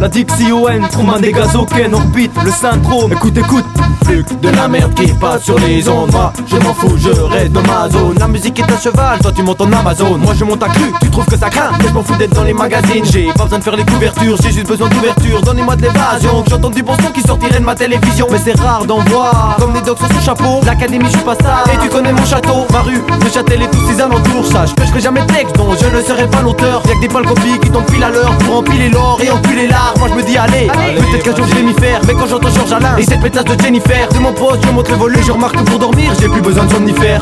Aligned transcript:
La 0.00 0.08
Dixie 0.08 0.52
ON, 0.52 0.86
Truman 0.92 1.18
des 1.18 1.32
Gazoken, 1.32 1.92
orbite, 1.92 2.30
le 2.44 2.52
syndrome. 2.52 3.12
Écoute, 3.12 3.36
écoute. 3.36 3.64
Plus 4.04 4.24
de 4.40 4.48
la 4.48 4.68
merde 4.68 4.94
qui 4.94 5.12
passe 5.12 5.42
sur 5.42 5.58
les 5.58 5.86
ondes. 5.88 6.12
Moi, 6.12 6.32
je 6.46 6.56
m'en 6.56 6.72
fous, 6.72 6.96
je 6.96 7.10
reste 7.10 7.52
dans 7.52 7.62
ma 7.62 7.90
zone. 7.90 8.16
La 8.18 8.28
musique 8.28 8.58
est 8.58 8.72
un 8.72 8.78
cheval, 8.78 9.18
toi 9.20 9.32
tu 9.34 9.42
montes 9.42 9.60
en 9.60 9.70
Amazon. 9.70 10.16
Moi 10.16 10.32
je 10.34 10.44
monte 10.44 10.62
à 10.62 10.68
cru, 10.68 10.92
tu 11.02 11.10
trouves 11.10 11.26
que 11.26 11.36
ça 11.36 11.50
craint. 11.50 11.72
Mais 11.78 11.88
je 11.88 11.92
m'en 11.92 12.02
fous 12.02 12.14
d'être 12.16 12.34
dans 12.34 12.44
les 12.44 12.54
magazines. 12.54 13.04
J'ai 13.04 13.26
pas 13.36 13.44
besoin 13.44 13.58
de 13.58 13.64
faire 13.64 13.76
les 13.76 13.84
couvertures, 13.84 14.36
j'ai 14.42 14.50
juste 14.50 14.66
besoin 14.66 14.88
d'ouverture. 14.88 15.42
Donnez-moi 15.42 15.76
de 15.76 15.82
l'évasion. 15.82 16.44
J'entends 16.48 16.70
du 16.70 16.82
bon 16.82 16.94
son 17.02 17.10
qui 17.10 17.20
sortirait 17.20 17.58
de 17.58 17.64
ma 17.64 17.74
télévision. 17.74 18.28
Mais 18.30 18.38
c'est 18.42 18.58
rare 18.58 18.86
d'en 18.86 19.00
voir. 19.00 19.56
Comme 19.58 19.74
les 19.74 19.82
dogs 19.82 19.98
son 19.98 20.20
chapeau. 20.20 20.60
L'académie, 20.64 21.06
je 21.06 21.16
suis 21.16 21.24
pas 21.24 21.34
ça. 21.34 21.64
Et 21.72 21.76
tu 21.82 21.88
connais 21.90 22.12
mon 22.12 22.24
château, 22.24 22.66
ma 22.72 22.80
rue, 22.80 23.02
le 23.22 23.30
châtel 23.30 23.62
et 23.62 23.68
tous 23.68 23.86
ses 23.90 24.00
alentours. 24.00 24.46
Sache 24.46 24.74
que 24.74 24.84
je 24.84 24.88
ferai 24.88 25.00
jamais 25.00 25.20
de 25.20 25.26
texte 25.26 25.56
dont 25.56 25.74
je 25.74 25.94
ne 25.94 26.02
serai 26.02 26.26
pas 26.28 26.40
l'auteur. 26.40 26.82
Y'a 26.86 26.94
que 26.94 27.00
des 27.00 27.08
copies 27.08 27.58
qui 27.60 27.70
tombent 27.70 27.84
à 28.02 28.08
l'heure 28.08 28.38
pour 28.38 28.58
empiler 28.58 28.88
l'or 28.88 29.20
et 29.22 29.30
enculer 29.30 29.66
l'art. 29.66 29.87
Moi 29.96 30.08
je 30.08 30.14
me 30.14 30.22
dis 30.22 30.36
allez, 30.36 30.66
peut-être 30.66 31.22
qu'un 31.24 31.36
jour 31.36 31.46
je 31.46 31.54
vais 31.54 31.62
m'y 31.62 31.74
faire. 31.74 32.00
Mais 32.06 32.14
quand 32.14 32.26
j'entends 32.26 32.50
Georges 32.50 32.72
Alain 32.72 32.96
et 32.96 33.02
cette 33.02 33.20
pétasse 33.20 33.44
de 33.44 33.60
Jennifer, 33.60 34.08
de 34.08 34.18
mon 34.18 34.32
poste, 34.32 34.64
je 34.64 34.70
montre 34.70 34.90
le 34.90 34.96
volume. 34.96 35.22
Je 35.24 35.32
remarque 35.32 35.56
que 35.56 35.62
pour 35.62 35.78
dormir, 35.78 36.12
j'ai 36.20 36.28
plus 36.28 36.40
besoin 36.42 36.64
de 36.64 36.72
somnifère. 36.72 37.20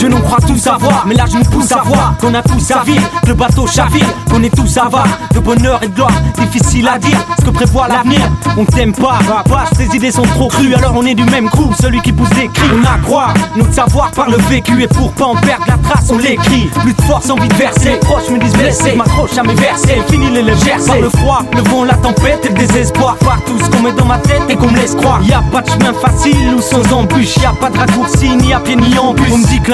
Je 0.00 0.06
n'en 0.06 0.20
crois 0.20 0.38
tout 0.38 0.56
savoir, 0.56 1.04
mais 1.06 1.14
là 1.16 1.24
je 1.28 1.38
nous 1.38 1.44
pousse 1.44 1.72
à 1.72 1.82
voir 1.82 2.14
qu'on 2.20 2.32
a 2.32 2.40
tous 2.40 2.70
à 2.70 2.84
vivre, 2.84 3.02
le 3.26 3.34
bateau 3.34 3.66
chavire, 3.66 4.06
qu'on 4.30 4.40
est 4.44 4.54
tous 4.54 4.76
avares 4.76 5.08
de 5.34 5.40
bonheur 5.40 5.82
et 5.82 5.88
de 5.88 5.94
gloire. 5.94 6.12
Difficile 6.38 6.86
à 6.86 6.98
dire 6.98 7.18
ce 7.40 7.44
que 7.44 7.50
prévoit 7.50 7.88
l'avenir. 7.88 8.20
On 8.56 8.64
t'aime 8.64 8.92
pas, 8.92 9.18
pas, 9.48 9.64
tes 9.76 9.96
idées 9.96 10.12
sont 10.12 10.22
trop 10.22 10.46
crues, 10.46 10.72
alors 10.74 10.92
on 10.94 11.04
est 11.04 11.16
du 11.16 11.24
même 11.24 11.50
coup. 11.50 11.72
Celui 11.80 12.00
qui 12.00 12.12
pousse 12.12 12.30
des 12.30 12.46
cris, 12.46 12.68
on 12.72 12.84
a 12.84 12.98
croire 12.98 13.34
notre 13.56 13.72
savoir 13.72 14.12
par 14.12 14.30
le 14.30 14.36
vécu 14.36 14.80
et 14.80 14.86
pour 14.86 15.12
pas 15.12 15.26
en 15.26 15.34
perdre 15.34 15.64
la 15.66 15.76
trace, 15.78 16.10
on 16.10 16.18
l'écrit. 16.18 16.70
Plus 16.80 16.94
de 16.94 17.02
force, 17.02 17.28
envie 17.30 17.48
de 17.48 17.54
verser. 17.54 17.90
Les 17.90 17.96
proches 17.98 18.30
me 18.30 18.38
disent 18.38 18.52
blessé, 18.52 18.94
m'accroche 18.94 19.36
à 19.36 19.42
mes 19.42 19.54
versets. 19.54 20.00
Fini 20.08 20.30
les 20.30 20.42
lèvres 20.42 20.86
Par 20.86 21.00
le 21.00 21.08
froid, 21.08 21.42
le 21.56 21.62
vent, 21.70 21.84
la 21.84 21.94
tempête 21.94 22.46
et 22.46 22.50
le 22.50 22.54
désespoir. 22.54 23.16
Partout 23.16 23.58
ce 23.58 23.68
qu'on 23.68 23.82
met 23.82 23.92
dans 23.92 24.06
ma 24.06 24.18
tête 24.18 24.42
et 24.48 24.54
qu'on 24.54 24.70
me 24.70 24.76
laisse 24.76 24.94
croire. 24.94 25.20
Y 25.24 25.32
a 25.32 25.42
pas 25.50 25.62
de 25.62 25.70
chemin 25.70 25.92
facile 25.92 26.54
ou 26.56 26.60
sans 26.60 26.92
embûche, 26.92 27.36
y 27.38 27.46
a 27.46 27.52
pas 27.52 27.68
de 27.68 27.78
raccourci, 27.78 28.36
ni 28.36 28.52
à 28.52 28.60
pied 28.60 28.76
ni 28.76 28.96
en. 28.96 29.14
On 29.32 29.38
me 29.38 29.46
dit 29.46 29.60
que 29.60 29.72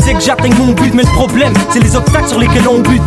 c'est 0.00 0.14
que 0.14 0.20
j'atteigne 0.20 0.54
mon 0.54 0.72
but, 0.72 0.92
mais 0.94 1.02
le 1.02 1.12
problème, 1.12 1.52
c'est 1.70 1.80
les 1.80 1.94
obstacles 1.96 2.28
sur 2.28 2.38
lesquels 2.38 2.68
on 2.68 2.80
bute. 2.80 3.02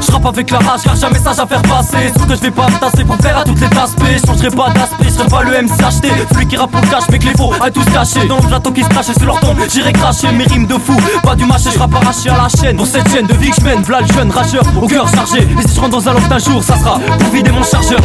J'rappe 0.00 0.26
avec 0.26 0.50
la 0.50 0.58
rage 0.58 0.82
car 0.84 0.96
j'ai 0.96 1.04
un 1.04 1.10
message 1.10 1.38
à 1.38 1.46
faire 1.46 1.62
passer. 1.62 2.12
Sauf 2.16 2.26
que 2.26 2.34
je 2.34 2.40
vais 2.40 2.50
pas 2.50 2.68
me 2.68 2.78
tasser 2.78 3.04
pour 3.04 3.16
faire 3.16 3.38
à 3.38 3.44
toutes 3.44 3.60
les 3.60 3.78
aspects. 3.78 4.02
Je 4.12 4.26
changerai 4.26 4.50
pas 4.50 4.70
d'aspect, 4.70 5.04
je 5.04 5.10
serai 5.10 5.28
pas 5.28 5.42
le 5.42 5.62
MCHT 5.62 6.06
Celui 6.32 6.46
qui 6.46 6.56
rappe 6.56 6.70
pour 6.70 6.80
le 6.80 6.86
cash 6.88 7.04
mais 7.10 7.18
que 7.18 7.24
les 7.24 7.34
faux 7.34 7.52
à 7.60 7.70
tous 7.70 7.84
cacher 7.84 8.26
Dans 8.26 8.36
le 8.36 8.42
plateau 8.42 8.72
qui 8.72 8.82
se 8.82 8.88
crache 8.88 9.12
sur 9.12 9.24
leur 9.24 9.40
tombe 9.40 9.58
J'irai 9.72 9.92
cracher 9.92 10.32
mes 10.32 10.44
rimes 10.44 10.66
de 10.66 10.74
fou. 10.74 10.96
Pas 11.22 11.34
du 11.34 11.44
marché, 11.44 11.70
j'rappe 11.74 11.94
arraché 11.94 12.30
à 12.30 12.36
la 12.36 12.48
chaîne. 12.48 12.76
Pour 12.76 12.86
cette 12.86 13.08
chaîne 13.10 13.26
de 13.26 13.34
vie 13.34 13.50
que 13.50 13.56
je 13.60 13.64
mène 13.64 13.82
V'là 13.82 14.00
le 14.00 14.06
jeune 14.12 14.30
rageur 14.30 14.64
au 14.80 14.86
cœur 14.86 15.08
chargé. 15.08 15.38
Et 15.42 15.68
si 15.68 15.74
je 15.76 15.80
rentre 15.80 15.92
dans 15.92 16.08
un 16.08 16.14
loft 16.14 16.30
un 16.32 16.38
jour 16.38 16.62
ça 16.62 16.76
sera 16.76 16.98
pour 16.98 17.30
vider 17.30 17.50
mon 17.50 17.62
chargeur 17.62 18.00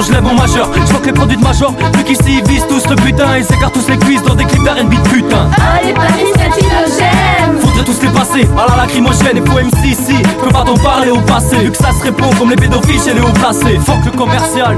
l'instant 0.00 0.02
je 0.02 0.12
lève 0.12 0.22
mon 0.22 0.34
majeur 0.34 0.70
Je 0.74 0.92
vois 0.92 1.00
que 1.00 1.06
les 1.06 1.12
produits 1.12 1.36
de 1.36 1.42
major 1.42 1.74
Vu 1.96 2.04
qu'ici 2.04 2.38
ils 2.38 2.48
visent 2.48 2.66
tous 2.68 2.86
le 2.88 2.96
putain 2.96 3.38
Ils 3.38 3.44
s'écartent 3.44 3.74
tous 3.74 3.88
les 3.88 3.98
cuisses 3.98 4.22
dans 4.22 4.34
des 4.34 4.44
clips 4.44 4.62
d'R&B 4.62 4.90
de 4.90 5.08
putain. 5.08 5.50
Allez 5.78 5.92
Paris 5.92 6.26
j'aime 6.98 7.58
Faudrait 7.58 7.84
tous 7.84 8.02
les 8.02 8.08
passer 8.08 8.48
à 8.58 8.70
la 8.70 8.82
lacrymogène 8.82 9.36
Et 9.36 9.40
pour 9.40 9.56
MC 9.56 9.84
ici 9.84 10.16
Peut 10.42 10.50
pas 10.50 10.64
t'en 10.64 10.76
parler 10.76 11.10
au 11.10 11.20
passé. 11.20 11.56
Vu 11.56 11.70
que 11.70 11.76
ça 11.76 11.92
se 11.92 12.04
répond 12.04 12.30
comme 12.38 12.50
les 12.50 12.56
pédophiles 12.56 13.00
chez 13.00 13.14
les 13.14 13.20
hauts 13.20 13.32
placés 13.32 13.78
Fuck 13.84 14.04
le 14.04 14.12
commercial 14.12 14.76